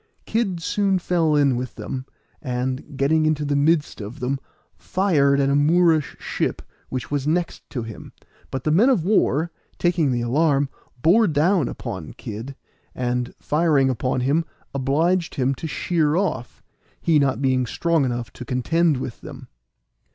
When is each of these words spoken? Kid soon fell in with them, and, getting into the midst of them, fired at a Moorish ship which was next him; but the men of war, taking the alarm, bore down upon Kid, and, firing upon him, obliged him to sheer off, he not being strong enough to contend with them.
Kid 0.25 0.63
soon 0.63 0.97
fell 0.97 1.35
in 1.35 1.55
with 1.55 1.75
them, 1.75 2.07
and, 2.41 2.97
getting 2.97 3.27
into 3.27 3.45
the 3.45 3.55
midst 3.55 4.01
of 4.01 4.19
them, 4.19 4.39
fired 4.75 5.39
at 5.39 5.51
a 5.51 5.55
Moorish 5.55 6.17
ship 6.19 6.63
which 6.89 7.11
was 7.11 7.27
next 7.27 7.71
him; 7.71 8.11
but 8.49 8.63
the 8.63 8.71
men 8.71 8.89
of 8.89 9.05
war, 9.05 9.51
taking 9.77 10.11
the 10.11 10.21
alarm, 10.21 10.69
bore 11.03 11.27
down 11.27 11.67
upon 11.69 12.13
Kid, 12.13 12.55
and, 12.95 13.35
firing 13.39 13.91
upon 13.91 14.21
him, 14.21 14.43
obliged 14.73 15.35
him 15.35 15.53
to 15.53 15.67
sheer 15.67 16.15
off, 16.15 16.63
he 16.99 17.19
not 17.19 17.39
being 17.39 17.67
strong 17.67 18.03
enough 18.03 18.33
to 18.33 18.43
contend 18.43 18.97
with 18.97 19.21
them. 19.21 19.49